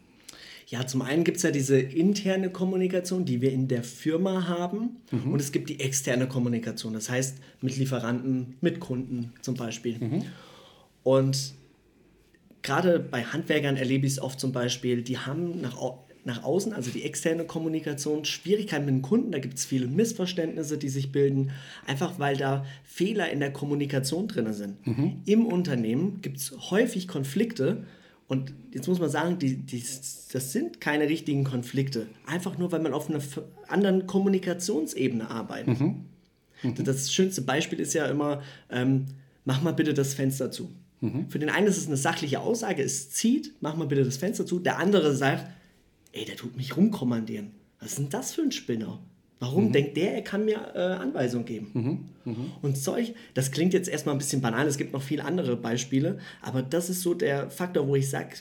Ja, 0.69 0.85
zum 0.85 1.03
einen 1.03 1.23
gibt 1.23 1.37
es 1.37 1.45
ja 1.45 1.53
diese 1.53 1.79
interne 1.79 2.51
Kommunikation, 2.51 3.25
die 3.25 3.41
wir 3.41 3.53
in 3.53 3.69
der 3.69 3.85
Firma 3.85 4.49
haben. 4.49 4.97
Mhm. 5.13 5.33
Und 5.33 5.41
es 5.41 5.53
gibt 5.53 5.69
die 5.69 5.79
externe 5.79 6.27
Kommunikation, 6.27 6.93
das 6.93 7.09
heißt 7.09 7.39
mit 7.61 7.77
Lieferanten, 7.77 8.57
mit 8.61 8.81
Kunden 8.81 9.33
zum 9.43 9.55
Beispiel. 9.55 9.99
Mhm. 9.99 10.23
Und 11.05 11.55
gerade 12.63 12.99
bei 12.99 13.23
Handwerkern 13.23 13.77
erlebe 13.77 14.07
ich 14.07 14.15
es 14.15 14.19
oft 14.19 14.41
zum 14.41 14.51
Beispiel, 14.51 15.03
die 15.03 15.19
haben 15.19 15.61
nach, 15.61 15.77
nach 16.27 16.43
außen, 16.43 16.73
also 16.73 16.91
die 16.91 17.05
externe 17.05 17.45
Kommunikation, 17.45 18.25
Schwierigkeiten 18.25 18.85
mit 18.85 18.95
dem 18.95 19.03
Kunden. 19.03 19.31
Da 19.31 19.39
gibt 19.39 19.59
es 19.59 19.65
viele 19.65 19.87
Missverständnisse, 19.87 20.77
die 20.77 20.89
sich 20.89 21.13
bilden, 21.13 21.53
einfach 21.87 22.19
weil 22.19 22.37
da 22.37 22.67
Fehler 22.85 23.31
in 23.31 23.39
der 23.39 23.53
Kommunikation 23.53 24.27
drin 24.27 24.53
sind. 24.53 24.85
Mhm. 24.87 25.23
Im 25.25 25.47
Unternehmen 25.47 26.21
gibt 26.23 26.39
es 26.39 26.53
häufig 26.71 27.07
Konflikte 27.07 27.85
und 28.27 28.53
jetzt 28.73 28.89
muss 28.89 28.99
man 28.99 29.09
sagen, 29.09 29.39
die, 29.39 29.57
die, 29.57 29.81
das 29.81 30.53
sind 30.53 30.81
keine 30.81 31.09
richtigen 31.09 31.45
Konflikte. 31.45 32.09
Einfach 32.27 32.59
nur, 32.59 32.73
weil 32.73 32.81
man 32.81 32.93
auf 32.93 33.09
einer 33.09 33.21
anderen 33.69 34.09
Kommunikationsebene 34.09 35.31
arbeitet. 35.31 35.79
Mhm. 35.79 36.07
Mhm. 36.63 36.85
Das 36.85 37.13
schönste 37.13 37.43
Beispiel 37.43 37.79
ist 37.79 37.95
ja 37.95 38.07
immer, 38.07 38.43
ähm, 38.69 39.07
mach 39.45 39.63
mal 39.63 39.73
bitte 39.73 39.95
das 39.95 40.15
Fenster 40.15 40.51
zu. 40.51 40.73
Mhm. 41.01 41.31
Für 41.31 41.39
den 41.39 41.51
einen 41.51 41.69
ist 41.69 41.77
es 41.77 41.87
eine 41.87 41.97
sachliche 41.97 42.41
Aussage, 42.41 42.83
es 42.83 43.11
zieht, 43.11 43.55
mach 43.61 43.77
mal 43.77 43.87
bitte 43.87 44.03
das 44.03 44.17
Fenster 44.17 44.45
zu. 44.45 44.59
Der 44.59 44.79
andere 44.79 45.15
sagt, 45.15 45.47
ey, 46.17 46.25
der 46.25 46.37
tut 46.37 46.57
mich 46.57 46.77
rumkommandieren. 46.77 47.53
Was 47.79 47.91
ist 47.91 47.99
denn 47.99 48.09
das 48.09 48.33
für 48.33 48.43
ein 48.43 48.53
Spinner? 48.53 48.99
Warum 49.39 49.67
mhm. 49.67 49.73
denkt 49.73 49.97
der, 49.99 50.15
er 50.15 50.23
kann 50.23 50.47
mir 50.47 50.73
äh, 50.75 50.79
Anweisungen 50.79 51.45
geben? 51.45 51.71
Mhm. 51.75 52.33
Mhm. 52.33 52.53
Und 52.63 52.79
solch, 52.79 53.15
das 53.35 53.51
klingt 53.51 53.75
jetzt 53.75 53.89
erstmal 53.89 54.15
ein 54.15 54.19
bisschen 54.19 54.41
banal, 54.41 54.67
es 54.67 54.79
gibt 54.79 54.95
noch 54.95 55.03
viele 55.03 55.25
andere 55.25 55.57
Beispiele, 55.57 56.19
aber 56.41 56.63
das 56.63 56.89
ist 56.89 57.03
so 57.03 57.13
der 57.13 57.51
Faktor, 57.51 57.87
wo 57.87 57.97
ich 57.97 58.09
sage, 58.09 58.37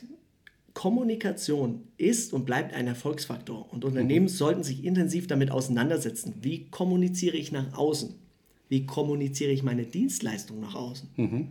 Kommunikation 0.74 1.84
ist 1.98 2.34
und 2.34 2.46
bleibt 2.46 2.74
ein 2.74 2.88
Erfolgsfaktor 2.88 3.72
und 3.74 3.84
Unternehmen 3.84 4.26
mhm. 4.26 4.30
sollten 4.30 4.64
sich 4.64 4.84
intensiv 4.86 5.28
damit 5.28 5.52
auseinandersetzen. 5.52 6.36
Wie 6.42 6.70
kommuniziere 6.70 7.36
ich 7.36 7.52
nach 7.52 7.78
außen? 7.78 8.16
Wie 8.70 8.86
kommuniziere 8.86 9.52
ich 9.52 9.64
meine 9.64 9.86
Dienstleistung 9.86 10.60
nach 10.60 10.76
außen? 10.76 11.10
Mhm. 11.18 11.48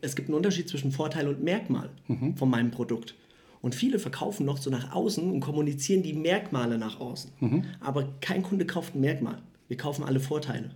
Es 0.00 0.16
gibt 0.16 0.28
einen 0.28 0.36
Unterschied 0.36 0.68
zwischen 0.68 0.92
Vorteil 0.92 1.28
und 1.28 1.42
Merkmal 1.42 1.90
mhm. 2.08 2.36
von 2.36 2.50
meinem 2.50 2.70
Produkt. 2.70 3.14
Und 3.60 3.74
viele 3.74 3.98
verkaufen 3.98 4.46
noch 4.46 4.58
so 4.58 4.70
nach 4.70 4.92
außen 4.92 5.30
und 5.30 5.40
kommunizieren 5.40 6.02
die 6.02 6.12
Merkmale 6.12 6.78
nach 6.78 7.00
außen. 7.00 7.32
Mhm. 7.40 7.64
Aber 7.80 8.14
kein 8.20 8.42
Kunde 8.42 8.66
kauft 8.66 8.94
ein 8.94 9.00
Merkmal. 9.00 9.42
Wir 9.68 9.76
kaufen 9.76 10.04
alle 10.04 10.20
Vorteile. 10.20 10.70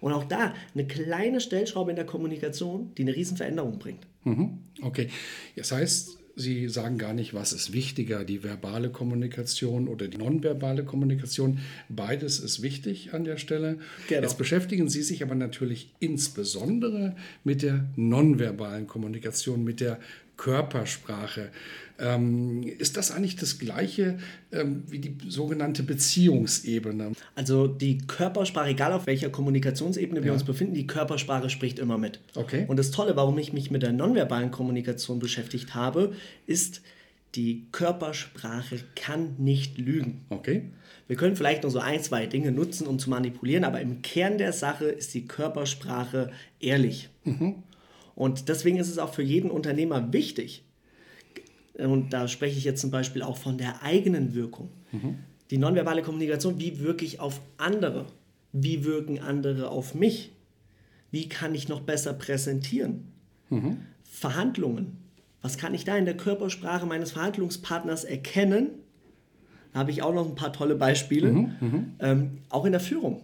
Und 0.00 0.12
auch 0.12 0.24
da 0.24 0.54
eine 0.74 0.86
kleine 0.86 1.40
Stellschraube 1.40 1.90
in 1.90 1.96
der 1.96 2.06
Kommunikation, 2.06 2.92
die 2.96 3.02
eine 3.02 3.14
Riesenveränderung 3.14 3.78
bringt. 3.78 4.06
Mhm. 4.24 4.58
Okay, 4.80 5.08
das 5.56 5.72
heißt, 5.72 6.18
Sie 6.38 6.68
sagen 6.68 6.98
gar 6.98 7.14
nicht, 7.14 7.34
was 7.34 7.52
ist 7.52 7.72
wichtiger, 7.72 8.24
die 8.24 8.44
verbale 8.44 8.90
Kommunikation 8.90 9.88
oder 9.88 10.06
die 10.06 10.18
nonverbale 10.18 10.84
Kommunikation. 10.84 11.58
Beides 11.88 12.38
ist 12.38 12.62
wichtig 12.62 13.12
an 13.12 13.24
der 13.24 13.38
Stelle. 13.38 13.80
Genau. 14.06 14.22
Jetzt 14.22 14.38
beschäftigen 14.38 14.88
Sie 14.88 15.02
sich 15.02 15.24
aber 15.24 15.34
natürlich 15.34 15.92
insbesondere 15.98 17.16
mit 17.42 17.62
der 17.62 17.86
nonverbalen 17.96 18.86
Kommunikation, 18.86 19.64
mit 19.64 19.80
der 19.80 19.98
Körpersprache. 20.38 21.50
Ähm, 22.00 22.62
ist 22.62 22.96
das 22.96 23.10
eigentlich 23.10 23.36
das 23.36 23.58
gleiche 23.58 24.18
ähm, 24.52 24.84
wie 24.86 25.00
die 25.00 25.16
sogenannte 25.28 25.82
Beziehungsebene? 25.82 27.12
Also 27.34 27.66
die 27.66 27.98
Körpersprache, 27.98 28.70
egal 28.70 28.92
auf 28.92 29.06
welcher 29.06 29.30
Kommunikationsebene 29.30 30.20
wir 30.22 30.28
ja. 30.28 30.32
uns 30.32 30.44
befinden, 30.44 30.74
die 30.74 30.86
Körpersprache 30.86 31.50
spricht 31.50 31.78
immer 31.78 31.98
mit. 31.98 32.20
Okay. 32.34 32.64
Und 32.68 32.78
das 32.78 32.92
Tolle, 32.92 33.16
warum 33.16 33.36
ich 33.38 33.52
mich 33.52 33.70
mit 33.70 33.82
der 33.82 33.92
nonverbalen 33.92 34.50
Kommunikation 34.50 35.18
beschäftigt 35.18 35.74
habe, 35.74 36.14
ist, 36.46 36.82
die 37.34 37.66
Körpersprache 37.72 38.78
kann 38.94 39.34
nicht 39.38 39.76
lügen. 39.76 40.24
Okay. 40.30 40.62
Wir 41.08 41.16
können 41.16 41.36
vielleicht 41.36 41.64
noch 41.64 41.70
so 41.70 41.80
ein, 41.80 42.02
zwei 42.02 42.26
Dinge 42.26 42.52
nutzen, 42.52 42.86
um 42.86 42.98
zu 42.98 43.10
manipulieren, 43.10 43.64
aber 43.64 43.80
im 43.80 44.02
Kern 44.02 44.38
der 44.38 44.52
Sache 44.52 44.86
ist 44.86 45.14
die 45.14 45.26
Körpersprache 45.26 46.30
ehrlich. 46.60 47.08
Mhm. 47.24 47.56
Und 48.18 48.48
deswegen 48.48 48.78
ist 48.78 48.88
es 48.88 48.98
auch 48.98 49.14
für 49.14 49.22
jeden 49.22 49.48
Unternehmer 49.48 50.12
wichtig, 50.12 50.64
und 51.78 52.12
da 52.12 52.26
spreche 52.26 52.58
ich 52.58 52.64
jetzt 52.64 52.80
zum 52.80 52.90
Beispiel 52.90 53.22
auch 53.22 53.36
von 53.36 53.56
der 53.56 53.84
eigenen 53.84 54.34
Wirkung. 54.34 54.70
Mhm. 54.90 55.18
Die 55.52 55.58
nonverbale 55.58 56.02
Kommunikation, 56.02 56.58
wie 56.58 56.80
wirke 56.80 57.04
ich 57.04 57.20
auf 57.20 57.40
andere? 57.56 58.06
Wie 58.52 58.84
wirken 58.84 59.20
andere 59.20 59.68
auf 59.70 59.94
mich? 59.94 60.32
Wie 61.12 61.28
kann 61.28 61.54
ich 61.54 61.68
noch 61.68 61.82
besser 61.82 62.14
präsentieren? 62.14 63.12
Mhm. 63.50 63.76
Verhandlungen. 64.02 64.96
Was 65.40 65.56
kann 65.56 65.72
ich 65.72 65.84
da 65.84 65.96
in 65.96 66.04
der 66.04 66.16
Körpersprache 66.16 66.86
meines 66.86 67.12
Verhandlungspartners 67.12 68.02
erkennen? 68.02 68.70
Da 69.72 69.78
habe 69.78 69.92
ich 69.92 70.02
auch 70.02 70.12
noch 70.12 70.26
ein 70.28 70.34
paar 70.34 70.52
tolle 70.52 70.74
Beispiele. 70.74 71.30
Mhm. 71.30 71.52
mhm. 71.60 71.92
Ähm, 72.00 72.38
auch 72.48 72.64
in 72.64 72.72
der 72.72 72.80
Führung. 72.80 73.22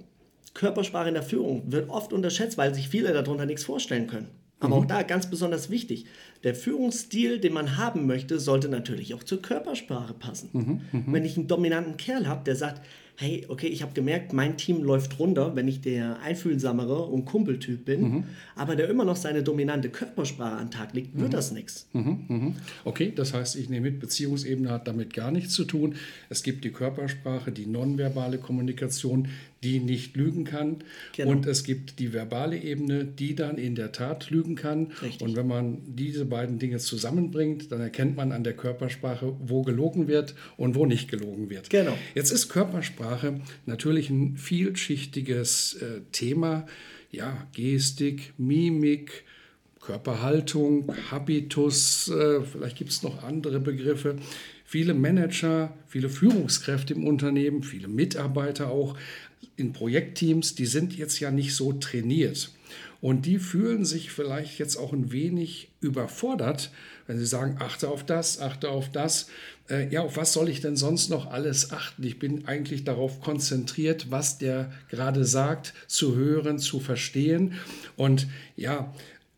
Körpersprache 0.55 1.09
in 1.09 1.15
der 1.15 1.25
Führung 1.25 1.73
wird 1.73 1.91
oft 1.91 2.13
unterschätzt, 2.13 2.57
weil 2.57 2.73
sich 2.73 2.89
viele 2.89 3.13
darunter 3.13 3.47
nichts 3.47 3.65
vorstellen 3.65 4.07
können. 4.07 4.29
Aber 4.61 4.77
mhm. 4.77 4.83
auch 4.83 4.87
da 4.87 5.03
ganz 5.03 5.29
besonders 5.29 5.71
wichtig, 5.71 6.07
der 6.43 6.55
Führungsstil, 6.55 7.39
den 7.39 7.53
man 7.53 7.77
haben 7.77 8.07
möchte, 8.07 8.39
sollte 8.39 8.69
natürlich 8.69 9.15
auch 9.15 9.23
zur 9.23 9.43
Körpersprache 9.43 10.15
passen. 10.15 10.51
Mhm. 10.53 10.81
Mhm. 10.93 11.13
Wenn 11.13 11.25
ich 11.25 11.37
einen 11.37 11.49
dominanten 11.49 11.97
Kerl 11.97 12.27
habe, 12.27 12.45
der 12.45 12.57
sagt, 12.57 12.83
hey, 13.17 13.45
okay, 13.49 13.69
ich 13.69 13.83
habe 13.83 13.93
gemerkt, 13.93 14.33
mein 14.33 14.57
Team 14.57 14.83
läuft 14.83 15.19
runter, 15.19 15.55
wenn 15.55 15.69
ich 15.69 15.81
der 15.81 16.19
einfühlsamere 16.21 17.05
und 17.05 17.25
Kumpeltyp 17.25 17.85
bin, 17.85 18.01
mhm. 18.03 18.25
aber 18.57 18.75
der 18.75 18.89
immer 18.89 19.05
noch 19.05 19.17
seine 19.17 19.43
dominante 19.43 19.89
Körpersprache 19.89 20.57
an 20.57 20.67
den 20.67 20.71
Tag 20.73 20.95
legt, 20.95 21.17
wird 21.17 21.29
mhm. 21.29 21.33
das 21.33 21.53
nichts. 21.53 21.89
Mhm. 21.93 22.25
mhm. 22.29 22.57
Okay, 22.85 23.13
das 23.15 23.33
heißt, 23.33 23.57
ich 23.57 23.69
nehme 23.69 23.91
mit, 23.91 24.01
Beziehungsebene 24.01 24.71
hat 24.71 24.89
damit 24.89 25.15
gar 25.15 25.31
nichts 25.31 25.53
zu 25.53 25.65
tun. 25.65 25.95
Es 26.29 26.43
gibt 26.43 26.65
die 26.65 26.73
Körpersprache, 26.73 27.53
die 27.53 27.67
nonverbale 27.67 28.39
Kommunikation, 28.39 29.29
die 29.65 29.81
nicht 29.81 30.17
lügen 30.17 30.45
kann. 30.45 30.85
Genau. 31.17 31.31
Und 31.31 31.47
es 31.47 31.65
gibt 31.65 31.99
die 31.99 32.13
verbale 32.13 32.57
Ebene, 32.57 33.05
die 33.05 33.35
dann 33.35 33.57
in 33.57 33.75
der 33.75 33.93
Tat 33.93 34.31
lügen 34.31 34.55
kann. 34.55 34.93
Richtig. 35.03 35.23
Und 35.23 35.37
wenn 35.37 35.47
man 35.47 35.79
diese 35.87 36.27
beiden 36.27 36.59
Dinge 36.59 36.79
zusammenbringt, 36.79 37.73
dann 37.73 37.81
erkennt 37.81 38.17
man 38.17 38.33
an 38.33 38.45
der 38.45 38.53
Körpersprache, 38.53 39.35
wo 39.41 39.63
gelogen 39.63 40.07
wird 40.07 40.35
und 40.57 40.75
wo 40.75 40.87
nicht 40.87 41.11
gelogen 41.11 41.49
wird. 41.51 41.71
Genau. 41.71 41.97
Jetzt 42.15 42.31
ist 42.31 42.49
Körpersprache 42.49 43.41
natürlich 43.67 44.11
ein 44.11 44.37
vielschichtiges 44.37 45.75
äh, 45.75 46.01
Thema. 46.13 46.67
Ja, 47.11 47.47
Gestik, 47.53 48.35
Mimik, 48.39 49.25
Körperhaltung, 49.81 50.93
Habitus, 51.11 52.09
äh, 52.09 52.41
vielleicht 52.43 52.77
gibt 52.77 52.91
es 52.91 53.03
noch 53.03 53.23
andere 53.23 53.61
Begriffe. 53.61 54.17
Viele 54.65 54.95
Manager, 54.95 55.73
viele 55.87 56.09
Führungskräfte 56.09 56.95
im 56.95 57.07
Unternehmen, 57.07 57.63
viele 57.63 57.87
Mitarbeiter 57.87 58.71
auch 58.71 58.97
in 59.57 59.73
Projektteams, 59.73 60.55
die 60.55 60.67
sind 60.67 60.97
jetzt 60.97 61.21
ja 61.21 61.31
nicht 61.31 61.55
so 61.55 61.73
trainiert. 61.73 62.51
Und 63.01 63.27
die 63.27 63.39
fühlen 63.39 63.85
sich 63.85 64.11
vielleicht 64.11 64.59
jetzt 64.59 64.77
auch 64.77 64.95
ein 64.95 65.13
wenig 65.13 65.69
überfordert, 65.83 66.71
wenn 67.07 67.19
sie 67.19 67.27
sagen, 67.27 67.59
achte 67.61 67.89
auf 67.89 68.03
das, 68.03 68.41
achte 68.41 68.71
auf 68.71 68.91
das. 68.91 69.29
Äh, 69.69 69.93
ja, 69.93 70.01
auf 70.01 70.17
was 70.17 70.33
soll 70.33 70.49
ich 70.49 70.63
denn 70.63 70.77
sonst 70.77 71.11
noch 71.11 71.31
alles 71.31 71.71
achten? 71.71 72.03
Ich 72.03 72.19
bin 72.19 72.47
eigentlich 72.47 72.85
darauf 72.85 73.21
konzentriert, 73.21 74.11
was 74.11 74.39
der 74.39 74.73
gerade 74.89 75.27
sagt, 75.27 75.75
zu 75.87 76.17
hören, 76.17 76.59
zu 76.59 76.81
verstehen. 76.81 77.53
Und 77.97 78.27
ja, 78.57 78.95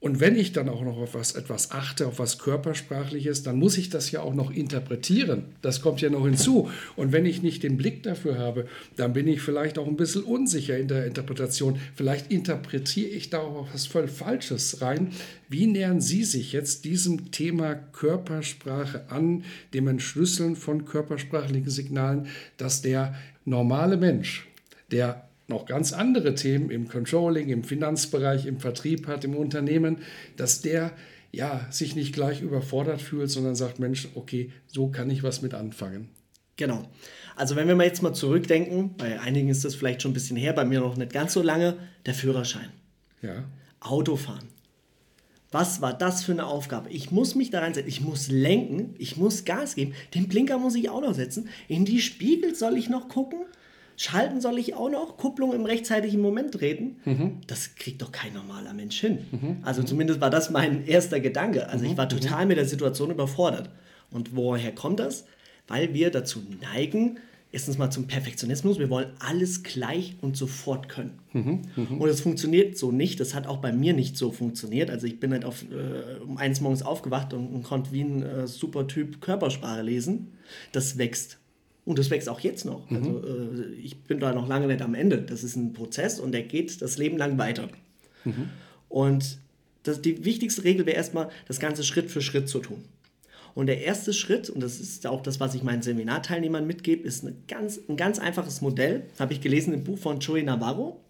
und 0.06 0.20
wenn 0.20 0.36
ich 0.36 0.52
dann 0.52 0.68
auch 0.68 0.82
noch 0.82 0.98
auf 0.98 1.14
was, 1.14 1.32
etwas 1.32 1.72
achte, 1.72 2.06
auf 2.06 2.20
was 2.20 2.38
Körpersprachliches, 2.38 3.42
dann 3.42 3.58
muss 3.58 3.76
ich 3.76 3.90
das 3.90 4.12
ja 4.12 4.20
auch 4.20 4.34
noch 4.34 4.52
interpretieren. 4.52 5.46
Das 5.62 5.80
kommt 5.80 6.00
ja 6.00 6.08
noch 6.10 6.25
hinzu. 6.25 6.70
Und 6.94 7.10
wenn 7.10 7.26
ich 7.26 7.42
nicht 7.42 7.64
den 7.64 7.76
Blick 7.76 8.04
dafür 8.04 8.38
habe, 8.38 8.68
dann 8.94 9.14
bin 9.14 9.26
ich 9.26 9.40
vielleicht 9.40 9.78
auch 9.78 9.88
ein 9.88 9.96
bisschen 9.96 10.22
unsicher 10.22 10.78
in 10.78 10.86
der 10.86 11.06
Interpretation. 11.06 11.80
Vielleicht 11.96 12.30
interpretiere 12.30 13.10
ich 13.10 13.30
da 13.30 13.40
auch 13.40 13.66
was 13.72 13.86
voll 13.86 14.06
Falsches 14.06 14.80
rein. 14.80 15.10
Wie 15.48 15.66
nähern 15.66 16.00
Sie 16.00 16.22
sich 16.22 16.52
jetzt 16.52 16.84
diesem 16.84 17.32
Thema 17.32 17.75
Körpersprache 17.75 19.10
an, 19.10 19.42
dem 19.75 19.88
Entschlüsseln 19.88 20.54
von 20.54 20.84
körpersprachlichen 20.84 21.70
Signalen, 21.70 22.28
dass 22.58 22.80
der 22.80 23.16
normale 23.44 23.96
Mensch, 23.96 24.46
der 24.92 25.26
noch 25.48 25.66
ganz 25.66 25.92
andere 25.92 26.34
Themen 26.34 26.70
im 26.70 26.88
Controlling, 26.88 27.48
im 27.48 27.64
Finanzbereich, 27.64 28.46
im 28.46 28.58
Vertrieb 28.58 29.06
hat, 29.06 29.24
im 29.24 29.36
Unternehmen, 29.36 29.98
dass 30.36 30.60
der 30.60 30.92
ja 31.32 31.66
sich 31.70 31.94
nicht 31.94 32.14
gleich 32.14 32.40
überfordert 32.40 33.00
fühlt, 33.00 33.30
sondern 33.30 33.54
sagt, 33.54 33.78
Mensch, 33.78 34.08
okay, 34.14 34.50
so 34.66 34.88
kann 34.88 35.10
ich 35.10 35.22
was 35.22 35.42
mit 35.42 35.54
anfangen. 35.54 36.08
Genau. 36.56 36.88
Also 37.36 37.54
wenn 37.54 37.68
wir 37.68 37.76
mal 37.76 37.86
jetzt 37.86 38.02
mal 38.02 38.14
zurückdenken, 38.14 38.96
bei 38.96 39.20
einigen 39.20 39.48
ist 39.48 39.64
das 39.64 39.74
vielleicht 39.74 40.02
schon 40.02 40.12
ein 40.12 40.14
bisschen 40.14 40.36
her, 40.36 40.54
bei 40.54 40.64
mir 40.64 40.80
noch 40.80 40.96
nicht 40.96 41.12
ganz 41.12 41.34
so 41.34 41.42
lange, 41.42 41.76
der 42.06 42.14
Führerschein. 42.14 42.70
Ja. 43.20 43.44
Autofahren. 43.80 44.48
Was 45.52 45.80
war 45.80 45.92
das 45.92 46.24
für 46.24 46.32
eine 46.32 46.46
Aufgabe? 46.46 46.90
Ich 46.90 47.10
muss 47.10 47.34
mich 47.34 47.50
da 47.50 47.60
reinsetzen, 47.60 47.88
ich 47.88 48.00
muss 48.00 48.28
lenken, 48.28 48.94
ich 48.98 49.16
muss 49.16 49.44
Gas 49.44 49.74
geben, 49.74 49.94
den 50.14 50.28
Blinker 50.28 50.58
muss 50.58 50.74
ich 50.74 50.90
auch 50.90 51.02
noch 51.02 51.14
setzen, 51.14 51.48
in 51.68 51.84
die 51.84 52.00
Spiegel 52.00 52.54
soll 52.54 52.76
ich 52.76 52.88
noch 52.88 53.08
gucken, 53.08 53.40
Schalten 53.96 54.40
soll 54.40 54.58
ich 54.58 54.74
auch 54.74 54.90
noch, 54.90 55.16
Kupplung 55.16 55.54
im 55.54 55.64
rechtzeitigen 55.64 56.20
Moment 56.20 56.52
treten. 56.52 56.96
Das 57.46 57.74
kriegt 57.76 58.02
doch 58.02 58.12
kein 58.12 58.34
normaler 58.34 58.74
Mensch 58.74 59.00
hin. 59.00 59.18
Also 59.62 59.82
zumindest 59.82 60.20
war 60.20 60.30
das 60.30 60.50
mein 60.50 60.86
erster 60.86 61.18
Gedanke. 61.20 61.68
Also 61.68 61.84
ich 61.84 61.96
war 61.96 62.08
total 62.08 62.46
mit 62.46 62.58
der 62.58 62.66
Situation 62.66 63.10
überfordert. 63.10 63.70
Und 64.10 64.36
woher 64.36 64.72
kommt 64.74 65.00
das? 65.00 65.24
Weil 65.66 65.94
wir 65.94 66.10
dazu 66.10 66.40
neigen, 66.60 67.18
erstens 67.52 67.78
mal 67.78 67.90
zum 67.90 68.06
Perfektionismus. 68.06 68.78
Wir 68.78 68.90
wollen 68.90 69.08
alles 69.18 69.62
gleich 69.62 70.16
und 70.20 70.36
sofort 70.36 70.88
können. 70.90 71.18
Und 71.98 72.08
es 72.08 72.20
funktioniert 72.20 72.76
so 72.76 72.92
nicht. 72.92 73.18
Das 73.18 73.34
hat 73.34 73.46
auch 73.46 73.58
bei 73.58 73.72
mir 73.72 73.94
nicht 73.94 74.16
so 74.18 74.30
funktioniert. 74.30 74.90
Also 74.90 75.06
ich 75.06 75.18
bin 75.20 75.32
halt 75.32 75.44
auf, 75.46 75.62
äh, 75.62 76.20
um 76.22 76.36
eins 76.36 76.60
morgens 76.60 76.82
aufgewacht 76.82 77.32
und, 77.32 77.48
und 77.48 77.62
konnte 77.62 77.92
wie 77.92 78.02
ein 78.02 78.22
äh, 78.22 78.46
super 78.46 78.86
Typ 78.86 79.22
Körpersprache 79.22 79.80
lesen. 79.82 80.34
Das 80.72 80.98
wächst. 80.98 81.38
Und 81.87 81.99
das 81.99 82.11
wächst 82.11 82.28
auch 82.28 82.40
jetzt 82.40 82.66
noch. 82.66 82.83
Also 82.90 83.23
äh, 83.25 83.73
ich 83.81 83.97
bin 83.97 84.21
da 84.21 84.33
noch 84.35 84.49
lange 84.49 84.66
nicht 84.66 84.83
am 84.83 84.95
Ende. 84.95 85.23
Das 85.23 85.43
ist 85.45 85.57
ein 85.57 85.73
Prozess 85.73 86.21
und 86.21 86.33
der 86.33 86.43
geht 86.43 86.83
das 86.83 86.99
Leben 86.99 87.16
lang 87.16 87.38
weiter. 87.38 87.69
Und 88.88 89.38
das, 89.85 90.02
die 90.02 90.25
wichtigste 90.25 90.64
Regel 90.64 90.85
wäre 90.85 90.97
erstmal, 90.97 91.31
das 91.47 91.61
Ganze 91.61 91.85
Schritt 91.85 92.11
für 92.11 92.21
Schritt 92.21 92.49
zu 92.49 92.59
tun. 92.59 92.83
Und 93.56 93.68
der 93.68 93.80
erste 93.82 94.12
Schritt, 94.12 94.50
und 94.50 94.62
das 94.62 94.78
ist 94.80 95.06
auch 95.06 95.22
das, 95.22 95.40
was 95.40 95.54
ich 95.54 95.62
meinen 95.62 95.80
Seminarteilnehmern 95.80 96.66
mitgebe, 96.66 97.04
ist 97.08 97.25
ganz, 97.48 97.80
ein 97.88 97.96
ganz 97.96 98.18
einfaches 98.18 98.60
Modell. 98.60 99.04
Habe 99.18 99.32
ich 99.32 99.40
gelesen 99.40 99.72
im 99.72 99.82
Buch 99.82 99.96
von 99.96 100.20
Joey 100.20 100.42
Navarro. 100.42 101.00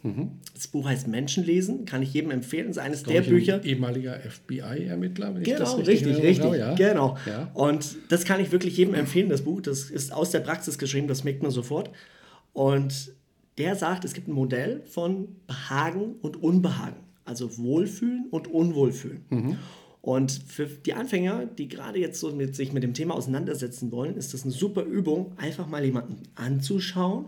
Das 0.54 0.68
Buch 0.68 0.86
heißt 0.86 1.08
Menschenlesen, 1.08 1.86
kann 1.86 2.02
ich 2.02 2.14
jedem 2.14 2.30
empfehlen. 2.30 2.68
Das 2.68 2.76
ist 2.76 2.82
eines 2.84 3.02
der 3.02 3.22
ich, 3.22 3.28
Bücher. 3.28 3.64
ehemaliger 3.64 4.20
FBI-Ermittler, 4.20 5.34
wenn 5.34 5.42
ich 5.42 5.48
Genau, 5.48 5.58
das 5.58 5.76
richtig, 5.78 6.02
in 6.02 6.08
Erinnerung 6.14 6.24
richtig. 6.24 6.44
habe, 6.44 6.58
ja. 6.58 6.74
Genau. 6.74 7.16
Ja. 7.26 7.50
Und 7.54 7.96
das 8.10 8.24
kann 8.24 8.40
ich 8.40 8.52
wirklich 8.52 8.76
jedem 8.76 8.94
empfehlen, 8.94 9.28
das 9.28 9.42
Buch. 9.42 9.60
Das 9.60 9.90
ist 9.90 10.12
aus 10.12 10.30
der 10.30 10.38
Praxis 10.40 10.78
geschrieben, 10.78 11.08
das 11.08 11.24
merkt 11.24 11.42
man 11.42 11.50
sofort. 11.50 11.90
Und 12.52 13.12
der 13.58 13.74
sagt, 13.74 14.04
es 14.04 14.12
gibt 14.12 14.28
ein 14.28 14.32
Modell 14.34 14.82
von 14.84 15.28
Behagen 15.48 16.14
und 16.22 16.40
Unbehagen. 16.40 16.96
Also 17.24 17.58
Wohlfühlen 17.58 18.26
und 18.30 18.46
Unwohlfühlen. 18.46 19.24
Mhm. 19.30 19.58
Und 20.06 20.40
für 20.46 20.66
die 20.66 20.94
Anfänger, 20.94 21.46
die 21.46 21.66
gerade 21.66 21.98
jetzt 21.98 22.20
so 22.20 22.30
mit, 22.30 22.54
sich 22.54 22.72
mit 22.72 22.84
dem 22.84 22.94
Thema 22.94 23.14
auseinandersetzen 23.14 23.90
wollen, 23.90 24.16
ist 24.16 24.34
das 24.34 24.44
eine 24.44 24.52
super 24.52 24.84
Übung, 24.84 25.32
einfach 25.36 25.66
mal 25.66 25.84
jemanden 25.84 26.22
anzuschauen 26.36 27.24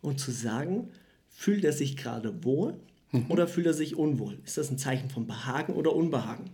und 0.00 0.18
zu 0.18 0.30
sagen, 0.30 0.88
fühlt 1.28 1.62
er 1.62 1.74
sich 1.74 1.94
gerade 1.98 2.42
wohl 2.42 2.74
Mhm. 3.10 3.26
oder 3.30 3.46
fühlt 3.46 3.66
er 3.66 3.74
sich 3.74 3.96
unwohl? 3.98 4.38
Ist 4.46 4.56
das 4.56 4.70
ein 4.70 4.78
Zeichen 4.78 5.10
von 5.10 5.26
Behagen 5.26 5.74
oder 5.74 5.94
Unbehagen? 5.94 6.44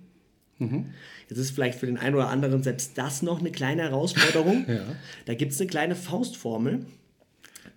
Jetzt 1.29 1.39
ist 1.39 1.53
vielleicht 1.53 1.79
für 1.79 1.87
den 1.87 1.97
einen 1.99 2.17
oder 2.17 2.29
anderen 2.29 2.65
selbst 2.65 2.99
das 2.99 3.23
noch 3.23 3.39
eine 3.39 3.53
kleine 3.53 3.83
Herausforderung. 3.83 4.65
Ja. 4.69 4.83
Da 5.27 5.35
gibt 5.35 5.53
es 5.53 5.61
eine 5.61 5.71
kleine 5.71 5.95
Faustformel. 5.95 6.85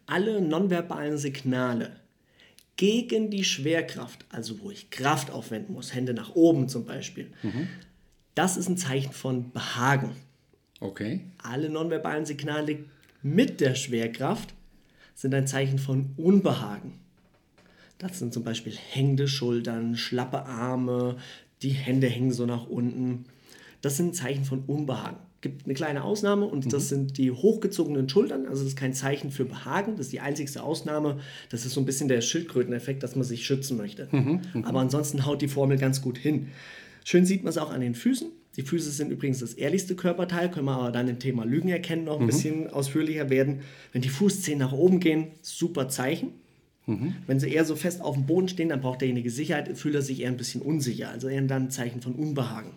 Alle 0.08 0.42
nonverbalen 0.42 1.20
Signale 1.20 1.98
gegen 2.78 3.30
die 3.30 3.44
Schwerkraft, 3.44 4.26
also 4.30 4.60
wo 4.62 4.72
ich 4.72 4.90
Kraft 4.90 5.30
aufwenden 5.30 5.76
muss, 5.76 5.94
Hände 5.94 6.16
nach 6.16 6.34
oben 6.34 6.68
zum 6.68 6.86
Beispiel, 6.86 7.28
das 8.36 8.58
ist 8.58 8.70
ein 8.70 8.78
Zeichen 8.78 9.12
von 9.12 9.52
Behagen. 9.52 10.12
Okay. 10.80 11.22
Alle 11.44 11.70
nonverbalen 11.70 12.26
Signale 12.26 12.80
mit 13.22 13.62
der 13.62 13.76
Schwerkraft 13.76 14.54
sind 15.16 15.34
ein 15.36 15.48
Zeichen 15.48 15.80
von 15.80 16.12
Unbehagen. 16.18 16.94
Das 18.00 18.18
sind 18.18 18.34
zum 18.34 18.44
Beispiel 18.44 18.74
hängende 18.74 19.28
Schultern, 19.28 19.96
schlappe 19.96 20.46
Arme, 20.46 21.18
die 21.62 21.70
Hände 21.70 22.08
hängen 22.08 22.32
so 22.32 22.48
nach 22.48 22.66
unten. 22.66 23.26
Das 23.82 23.98
sind 23.98 24.16
Zeichen 24.16 24.44
von 24.44 24.64
Unbehagen. 24.66 25.18
Gibt 25.42 25.66
eine 25.66 25.74
kleine 25.74 26.04
Ausnahme 26.04 26.46
und 26.46 26.72
das 26.72 26.90
sind 26.90 27.18
die 27.18 27.32
hochgezogenen 27.32 28.08
Schultern. 28.10 28.46
Also 28.48 28.64
das 28.64 28.74
ist 28.74 28.78
kein 28.78 28.94
Zeichen 28.94 29.32
für 29.32 29.46
Behagen, 29.46 29.98
das 29.98 30.08
ist 30.08 30.14
die 30.14 30.20
einzigste 30.20 30.64
Ausnahme. 30.64 31.20
Das 31.50 31.66
ist 31.66 31.74
so 31.74 31.82
ein 31.82 31.86
bisschen 31.86 32.08
der 32.08 32.22
Schildkröteneffekt, 32.22 33.04
dass 33.04 33.16
man 33.16 33.24
sich 33.24 33.46
schützen 33.46 33.78
möchte. 33.78 34.08
Aber 34.64 34.80
ansonsten 34.80 35.26
haut 35.26 35.42
die 35.42 35.48
Formel 35.48 35.78
ganz 35.78 36.02
gut 36.02 36.18
hin. 36.18 36.50
Schön 37.04 37.26
sieht 37.26 37.44
man 37.44 37.50
es 37.50 37.58
auch 37.58 37.72
an 37.72 37.82
den 37.82 37.96
Füßen. 37.96 38.30
Die 38.58 38.64
Füße 38.64 38.92
sind 38.92 39.12
übrigens 39.12 39.40
das 39.40 39.54
ehrlichste 39.54 39.96
Körperteil, 39.96 40.52
können 40.52 40.66
wir 40.66 40.76
aber 40.76 40.92
dann 40.92 41.08
im 41.08 41.20
Thema 41.20 41.46
Lügen 41.46 41.70
erkennen 41.70 42.04
noch 42.04 42.20
ein 42.20 42.26
bisschen 42.26 42.70
ausführlicher 42.70 43.30
werden. 43.30 43.62
Wenn 43.94 44.02
die 44.02 44.10
Fußzehen 44.10 44.60
nach 44.60 44.74
oben 44.74 45.00
gehen, 45.00 45.28
super 45.42 45.88
Zeichen. 45.88 46.34
Wenn 47.28 47.40
sie 47.40 47.50
eher 47.50 47.64
so 47.64 47.76
fest 47.78 48.02
auf 48.02 48.16
dem 48.16 48.26
Boden 48.26 48.50
stehen, 48.50 48.70
dann 48.70 48.82
braucht 48.82 49.00
derjenige 49.02 49.30
Sicherheit, 49.30 49.78
fühlt 49.78 49.96
er 49.96 50.02
sich 50.02 50.20
eher 50.22 50.28
ein 50.30 50.36
bisschen 50.36 50.62
unsicher. 50.62 51.10
Also 51.10 51.30
eher 51.30 51.42
dann 51.44 51.64
ein 51.68 51.72
Zeichen 51.72 52.02
von 52.02 52.14
Unbehagen. 52.14 52.72